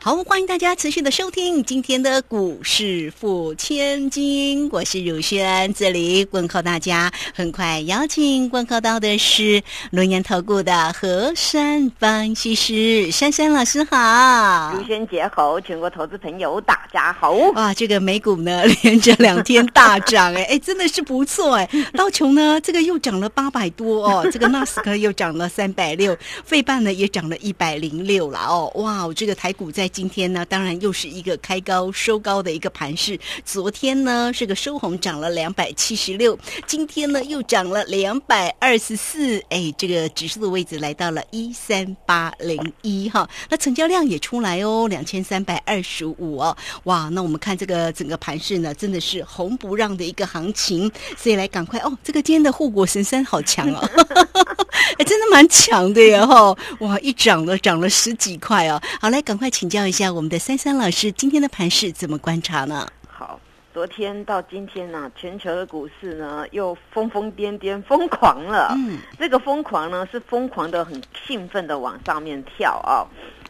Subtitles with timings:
[0.00, 7.12] 好，欢迎大家持续的收听今天的股市付千金，我是汝轩，这里问候大家。
[7.34, 9.60] 很快邀请问候到的是
[9.90, 17.32] 龙岩投顾的何山分析师珊珊老师好，汝轩节好，全国投资朋友大家好。
[17.54, 21.68] 哇，这个美股呢连着两天大涨，哎 哎，真的是不错哎。
[21.94, 28.70] 道琼呢这个又涨了八百多哦， 这个纳斯克又涨了三百六，费半呢也涨了一百零六了哦。
[28.76, 33.18] 哇，这个台股在今天呢，当然又是一个开高收高的一个盘势。
[33.44, 39.42] 昨天呢是个收红，涨了两百七十六，今天呢又涨了两百二十四。
[39.48, 43.28] 哎，这个指数的位置来到了一三八零一哈。
[43.48, 46.56] 那成交量也出来哦，两千三百二十五哦。
[46.84, 50.90] 哇，那我们看这个整个盘势呢，真的是红不让的一个行情。
[51.16, 53.88] 所以来赶快哦，这个今天的护国神山好强哦，
[54.98, 56.54] 哎，真的蛮强的呀哈。
[56.80, 58.80] 哇，一涨了涨了十几块哦。
[59.00, 62.84] 好，来赶快请教一下我们的三三老师，今天的盘势怎么观察呢？
[63.06, 63.38] 好，
[63.72, 68.74] 昨天到今天呢，全球的股市呢又疯疯癫癫、疯狂了。
[68.74, 73.06] 嗯，这个疯狂呢是疯狂的、很兴奋的往上面跳啊。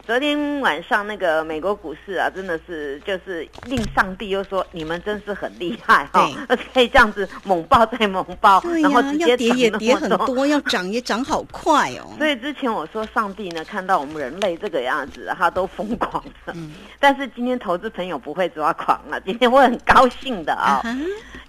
[0.08, 12.08] 昨天晚上那个美国股市啊，真的是就是令上帝又说你们真是很厉害哈，而且 可以这样子猛爆再猛爆，然后直接跌也跌很多，要涨也涨好快哦。
[12.16, 16.54] 所以之前我说上帝呢，看到我们人类这个样子，他都疯狂了。
[16.98, 20.80] 但是今天投资朋友不会抓狂了，今天我很高兴的啊。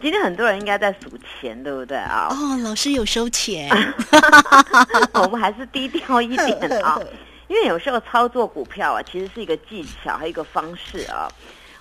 [0.01, 2.27] 今天很多人应该在数钱，对不对啊？
[2.29, 3.69] 哦，老师有收钱，
[5.15, 6.99] 我们还是低调一点啊。
[7.49, 11.27] 因为有时候操作股票啊，其实是一个技巧，还有一个方式啊。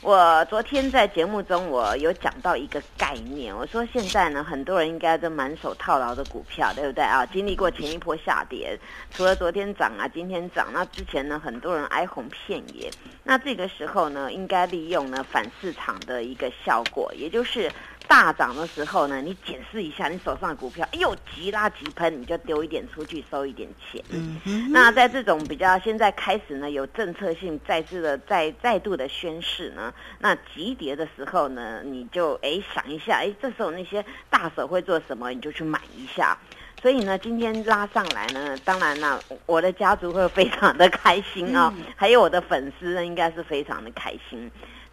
[0.00, 7.26] 我昨天在节目中，我有讲到一个概念，我说现在呢，很多人应该都满手套牢的股票，对不对啊？
[7.26, 8.78] 经历过前一波下跌，
[9.10, 12.90] 除了昨天涨啊，今天涨，那之前呢，很多人哀鸿遍野。
[13.22, 17.70] 那这个时候呢，应该利用呢反市场的一个效果，也就是。
[18.08, 24.02] 大涨的时候呢，你检视一下你手上的股票，哎呦，急拉急喷，你就丢一点出去收一点钱。
[24.10, 36.36] 嗯那在这种比较现在开始呢，有政策性再次的再再度的宣示呢，那急跌的时候呢，你就哎想一下，哎，这时候那些大手会做什么，你就去买一下。
[36.80, 44.50] 所以呢，今天拉上来呢，当然啦，我的家族会非常的开心啊，还有我的粉丝呢，应该是非常的开心。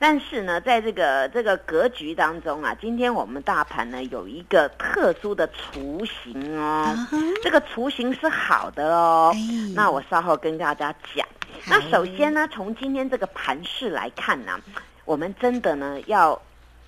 [0.08, 6.96] 但是呢，在这个这个格局当中啊，今天我们大盘呢有一个特殊的雏形哦，
[7.42, 9.34] 这个雏形是好的哦。
[9.74, 11.28] 那我稍后跟大家讲。
[11.66, 14.60] 那首先呢，从今天这个盘势来看呢，
[15.06, 16.40] 我们真的呢要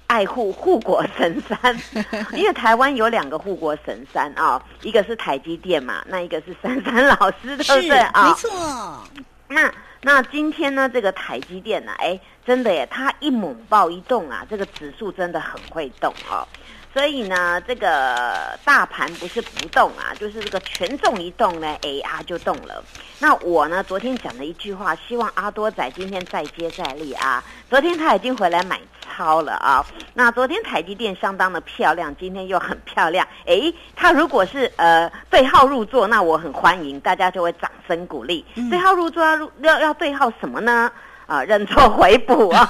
[0.05, 1.75] 爱护护国神山，
[2.37, 8.27] 因为台湾有两个护国神山啊，一个是台积电嘛，那一个是珊珊老师，对不对啊？
[8.29, 9.03] 没错。
[9.47, 12.19] 那那今天呢，这个台积电呢，哎。
[12.47, 16.47] 真的耶，它一猛爆一动啊，这个指数真的很会动哦。
[16.93, 22.83] 所以呢，这个大盘不是不动啊，就是这个权重一动呢，哎啊就动了。
[23.19, 27.43] 那我呢，昨天讲了一句话，希望阿多仔今天再接再厉啊。
[27.69, 29.85] 昨天他已经回来买超了啊。
[30.13, 33.27] 那昨天台积电相当的漂亮，今天又很漂亮。
[33.45, 38.43] 哎，他如果是呃对号入座，那我很欢迎，大家就会掌声鼓励。
[38.71, 40.91] 对号入座要要要对号什么呢？
[41.27, 42.65] 啊，认错回补啊！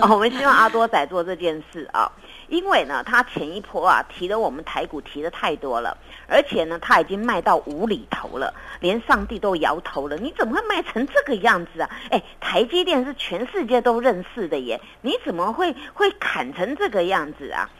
[0.08, 2.10] 我们希望阿多仔做这件事啊，
[2.48, 10.16] 因为呢，他前一波啊提的我们台股提的太多了，而且呢，他已经卖到无厘头了，连上帝都摇头了。
[10.16, 11.90] 你怎么会卖成这个样子啊？
[12.10, 17.70] 哎，台积电是全世界都认识的耶，你怎么会会砍成这个样子啊？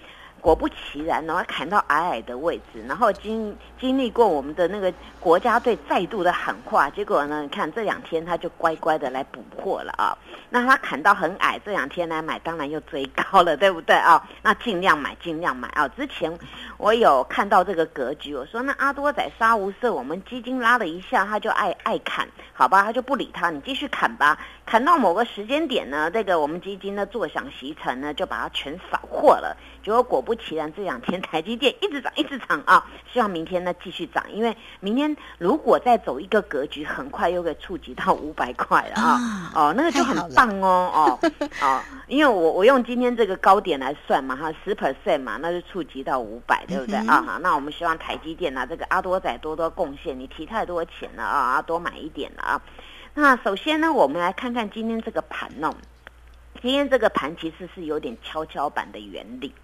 [0.41, 10.17] 果不其然，然后砍到矮矮的位置，然后经经历过我们的那个国家队再度的喊话，结果呢，你看这两天他就乖乖的来补货了啊。
[10.51, 14.27] 那他砍到很矮，这两天来买，当然又追高了，对不对啊？
[14.43, 15.87] 那尽量买，尽量买啊。
[15.89, 16.33] 之前
[16.79, 24.39] 我有看到这个格局，我说那阿多仔杀无赦，我们基金拉了一下，他就爱爱砍，好吧，他就不理他，你继续砍吧。
[24.65, 29.57] 砍到某个时间点呢，这个我们基金呢坐享其成呢，就把它全扫货了。
[29.89, 32.87] 结果果不其然，这两天台积电一直涨，一直涨啊！
[33.11, 39.51] 希望明天呢继续涨，因为明天如果再走一个格局，很快又会触及到 五百块了啊！
[39.55, 41.31] 哦，那个就很棒哦哦
[41.63, 47.23] 哦，因为我我用今天这个高点来算嘛哈，十 percent 嘛，那就触及到五百，对不对啊？
[47.23, 52.61] 哈，那我们希望台积电呢，这个阿多仔多多贡献，你提太多钱了啊，多买一点了啊！
[53.15, 55.73] 那首先呢，我们来看看今天这个盘哦。
[56.61, 59.55] 今天这个盘其实是有点跷跷板的原理，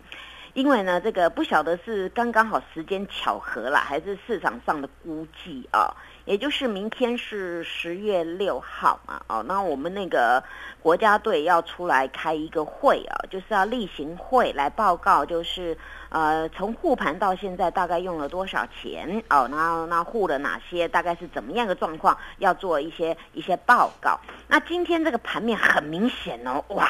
[0.55, 5.95] 因为呢，这个不晓得是刚刚好时间巧合了，还是市场上的估计啊。
[6.25, 10.43] 也就是明天是十月六号嘛，哦，那我们那个
[10.81, 15.77] 国家队要出来开一个会啊，就是要例行会来报告，就是
[16.09, 24.19] 呃，从护盘到现在大概用了多少钱哦，然后那护了哪些，大概是怎么样的状况，要做一些一些报告。
[24.49, 26.89] 那今天这个盘面很明显哦，哇！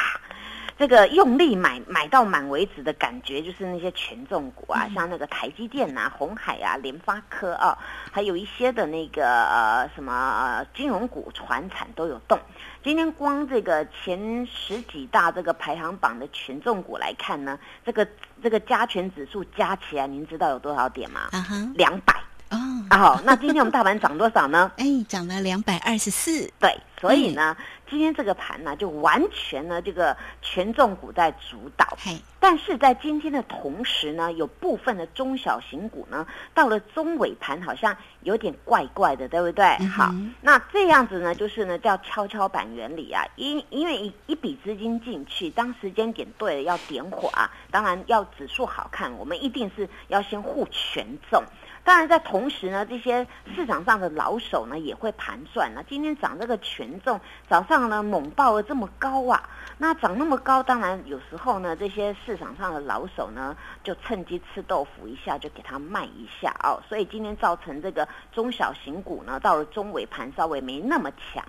[0.77, 7.79] 这个用力买买到满为止的感觉，就是那些权重股啊，像那个台积电啊、红海啊、联发科啊，
[8.11, 12.39] 还有一些的那个呃什么金融股、船产都有动。
[12.83, 18.07] 今天光这个前十几大这个排行榜的权重股来看呢，这个
[18.43, 21.29] 这个加权指数加起来，您知道有多少点吗？
[21.33, 22.15] 啊哈，两百。
[22.51, 22.59] 哦，
[22.91, 24.71] 好，那今天我们大盘涨多少呢？
[24.77, 26.53] 哎，涨了两百二十四。
[26.61, 27.57] 对，所以呢，
[27.89, 31.87] 今天这个盘呢，就完全呢，这个权重股在主导。
[31.99, 39.65] 嘿，但是在今天的同时呢，有部分的中小型股呢，到了中尾盘好像有点怪怪的，对不对？
[39.87, 43.25] 好，那这样子呢，就是呢叫跷跷板原理啊。
[43.37, 47.51] 因因为一一笔资金进去，当时间点对了，要点火啊。
[47.71, 51.43] 当然要指数好看，我们一定是要先护权重。
[51.85, 55.85] 当然，在同时呢，这些市场上的老手呢也会盘算了。
[55.87, 59.47] 今天涨这个权重，早上呢猛爆了这么高啊，
[59.77, 66.83] 那涨那么高，当然有时候呢，这些市场上的老手呢就趁机吃豆腐一下，就给它卖一下哦。
[66.89, 71.45] 所以今天造成这个中小型股呢，到了中尾盘稍微没那么强，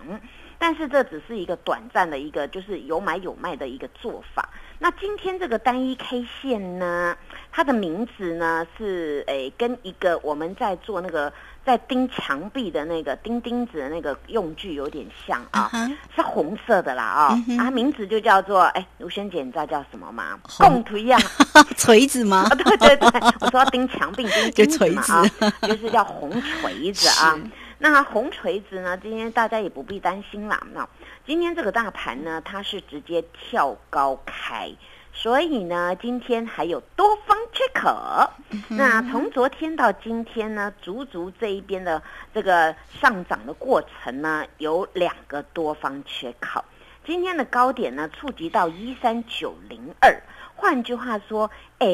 [0.57, 4.49] 但是这只是一个短暂的一个，就是有买有卖的一个做法。
[4.79, 7.15] 那今天这个单一 K 线呢，
[7.51, 11.31] 它的名字呢是诶，跟一个我们在做那个
[11.65, 15.71] 在钉墙壁的那个钉钉子的那个用具有点像啊，
[16.13, 20.37] 是红色的啦啊，啊名字就叫做诶，卢萱姐，你知道叫什么吗？
[20.59, 21.19] 共一样，
[21.77, 22.49] 锤子吗？
[22.49, 23.09] 对对对，
[23.39, 25.23] 我说钉墙壁钉 钉子嘛啊，
[25.61, 27.39] 就是叫红锤子啊。
[27.77, 30.87] 那红锤子呢，今天大家也不必担心啦，那。
[31.25, 34.71] 今天这个大盘呢，它是直接跳高开，
[35.11, 38.29] 所以呢，今天还有多方缺口。
[38.69, 42.01] 那从昨天到今天呢，足足这一边的
[42.33, 46.63] 这个上涨的过程呢，有两个多方缺口。
[47.05, 50.21] 今天的高点呢，触及到一三九零二，
[50.55, 51.87] 换句话说，哎。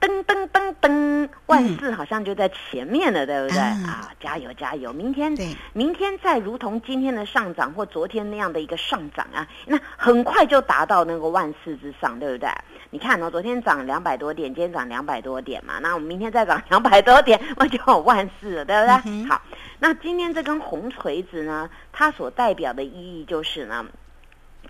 [0.00, 4.12] 噔噔噔噔，万事好像就在前面了，对不对啊？
[4.20, 4.92] 加油加油！
[4.92, 5.36] 明天，
[5.72, 12.48] 明天再如同今天的上涨或昨天那样的一个上涨啊，那很快就达到那个万事之上，对不对？
[12.90, 19.26] 你看哦，昨天涨两百多点，今天涨两百多点嘛，那我们明天再涨两百多点，那就有万事了，对不对？
[19.26, 19.42] 好，
[19.80, 23.84] 那今天这根红锤子呢，它所代表的意义就是呢。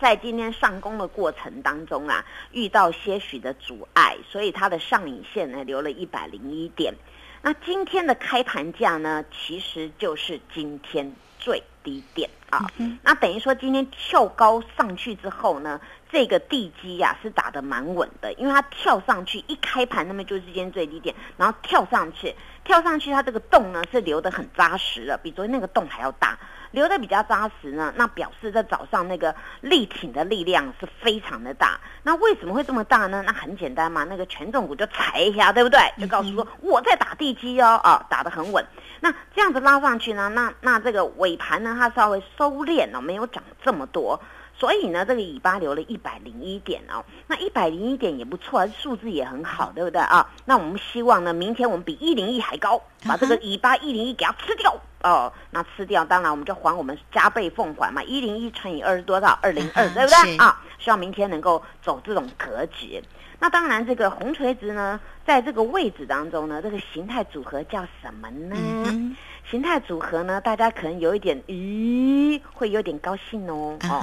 [0.00, 6.94] 在今天上攻的过程当中啊，遇到些许的阻碍，所以它的上影线呢留了一百零一点。
[7.42, 12.66] 那今天的开盘价呢，其实就是今天最低点啊。
[13.02, 15.80] 那等于说今天跳高上去之后呢，
[16.10, 22.34] 这个地基呀是打得蛮稳的，因为它跳上去一开盘，那么就是今天最低点，然后跳上去，
[22.64, 26.38] 跳上去它这个洞呢是留得很扎实的，比昨天那个洞还要大。
[26.70, 31.80] 留的比较扎实呢，那表示在早上那个力挺的力量是非常的大。
[32.02, 33.22] 那为什么会这么大呢？
[33.26, 35.80] 那很简单嘛，那个权重股就踩一下，对不对？
[35.98, 38.64] 就告诉说我在打地基哦，啊，打得很稳。
[39.00, 44.20] 那这样子拉上去呢，那那这个尾盘呢，它稍微收敛了，没有涨这么多。
[44.58, 50.28] 所以呢，这个尾巴留了一百零一点哦，那一百零一点也不错，数字也很好，对不对啊？
[50.46, 55.32] 那我们希望呢，明天我们比一零一还高，把这个尾巴一零一给它吃掉哦。
[55.50, 59.38] 那吃掉，当然我们就还我们加倍奉还嘛，一零一乘以二是多少？
[59.42, 60.62] 二零二，对不对啊？
[60.78, 63.02] 希望明天能够走这种格局。
[63.40, 69.16] 那当然，这个红锤子呢，在这个位置当中呢，这个形态组合叫什么呢？
[69.48, 73.78] 形态组合呢，大家可能有一点，咦，会有点高兴哦。
[73.84, 74.02] 哦，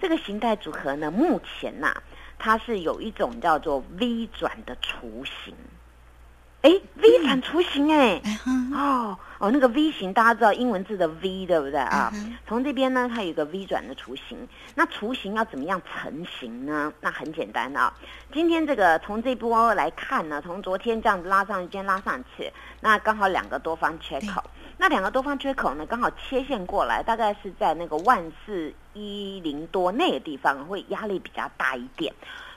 [0.00, 1.94] 这个形态组合呢，目前呐，
[2.38, 5.54] 它是有一种叫做 V 转的雏形。
[6.64, 8.22] 哎，V 转雏形哎，
[8.72, 12.10] 哦哦，那个 V 型大家知道英文字的 V 对不对啊？
[12.48, 14.48] 从这边呢，它有一个 V 转的雏形。
[14.74, 16.90] 那雏形要怎么样成型呢？
[17.02, 17.92] 那很简单啊。
[18.32, 24.42] 今天这个从这波来看呢，从昨天这样子拉上去，今天拉上去，那刚好两个多方缺口。
[24.78, 32.14] 那两个多方缺口呢，刚好切线过来，大概是在那个万四一零多那个地方，会压力比较大一点。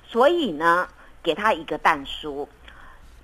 [0.08, 0.88] 所以呢，
[1.22, 2.48] 给它一个淡书，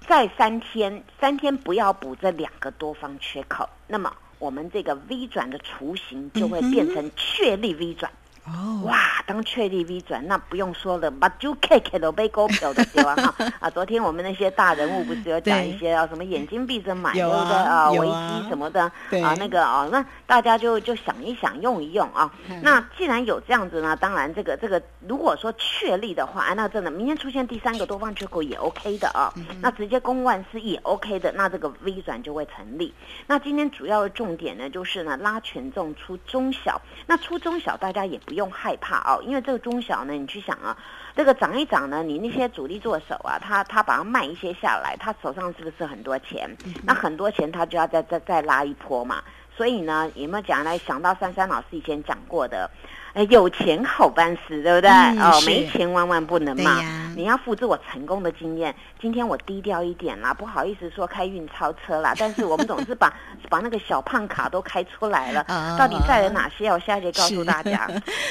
[0.07, 8.11] 在三天，三天不要补这两个多方缺口，那么我们这个 V 转的雏形就会变成确立 V 转。
[8.45, 13.15] 哦，哇，当确立 V 转，那不用说了，把就 K K 都被勾票的对吧？
[13.37, 17.89] 哈啊，昨天我们那些大人物不是有讲一些啊，什么眼睛闭着买，对不对啊？
[17.91, 18.83] 危机什么的
[19.23, 22.29] 啊，那个啊，那大家就就想一想，用一用啊。
[22.49, 29.31] 嗯那既然有这样子呢，当然这个这个，如果说确立的话，啊那真的明天出现第三个多方缺口也 OK 的啊。
[29.37, 32.93] 嗯那直接攻万事也 OK 的，那这个 V 转就会成立。
[33.27, 36.81] 那今天主要的重点呢，就是呢拉权重出中小。
[37.07, 40.75] 那出中小大家也不用害怕哦，因为这个中小呢，你去想啊，
[41.15, 46.49] 这个涨一涨呢，你那些主力做手啊，他他把它卖一些下来，他手上是不是很多钱？
[46.83, 49.23] 那很多钱他就要再再再拉一波嘛。
[49.55, 52.69] 所以呢，有没有讲来想到珊珊老师以前讲过的？
[53.13, 54.89] 哎，有钱好办事，对不对？
[54.89, 56.81] 哦，没钱万万不能嘛。
[57.15, 58.73] 你要复制我成功的经验。
[58.99, 63.13] 今天我低调一点啦，不好意思说开运钞车啦，但是我们总是把
[63.49, 66.69] 把那个小胖卡都开出来了，啊到底载了哪些？
[66.69, 67.87] 我下节告诉大家。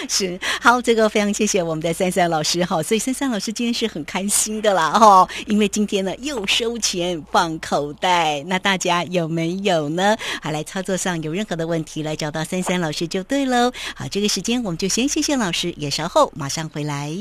[0.08, 10.16] 是 好，这个非常谢谢我们的珊珊老师哈，所以珊珊老师今天是很开心的啦哈，因为今天呢又收钱放口袋，那大家有没有呢？
[10.42, 13.70] 好，来操作上有任何的问题，来找到珊珊老师就对喽。
[13.94, 17.12] 好，这个时间我们就先谢谢老师，也稍后马上回来。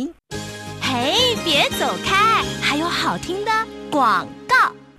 [0.81, 3.51] 嘿，别走开，还有好听的
[3.91, 4.25] 广。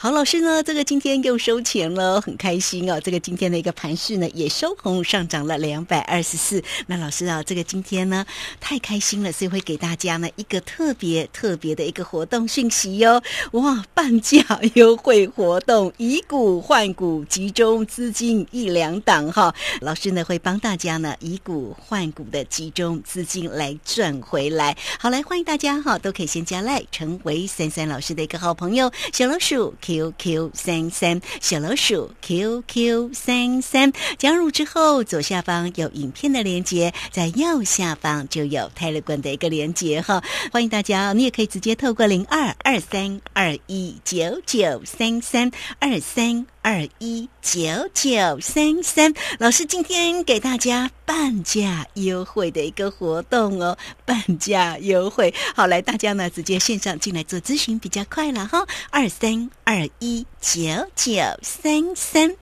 [0.02, 3.00] 好，老师呢，这个今天又收钱了，很开心哦。
[3.00, 6.61] 这个今天的一个盘势呢，也收红，上涨了两百二十四。
[6.88, 8.26] 那老师啊，这个今天呢，
[8.59, 14.44] 太开心了，所以会给大家呢一个特别特别的一个活动讯息哟、哇，半价
[14.75, 19.54] 优惠活动，以股换股，集中资金一两档哈。
[19.82, 24.76] 老师呢会帮大家呢以股换股的集中资金来赚回来。
[24.99, 46.47] 好，来欢迎大家哈，都可以先加赖，成为珊珊老师的一个好朋友，小老鼠 QQ 三三，小老鼠 QQ 三三，加入之后左下方有影片的连接，在右下方就有泰勒管的一个连接哈，欢迎大家，你也可以直接透过零二二三二一九九三三二三。
[46.62, 47.61] 二一九
[47.92, 60.61] 九三三，老师今天给大家半价优惠的一个活动哦，半价优惠，好来大家呢直接线上进来做咨询比较快了哈，二三二一九
[60.95, 62.37] 九三三。